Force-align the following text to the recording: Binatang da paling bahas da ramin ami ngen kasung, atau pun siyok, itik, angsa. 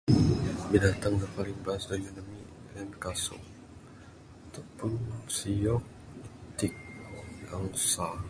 Binatang 0.71 1.15
da 1.21 1.27
paling 1.35 1.59
bahas 1.65 1.83
da 1.89 1.95
ramin 1.99 2.19
ami 2.21 2.39
ngen 2.71 2.89
kasung, 3.03 3.45
atau 4.45 4.63
pun 4.77 4.93
siyok, 5.37 5.83
itik, 6.49 6.73
angsa. 7.55 8.07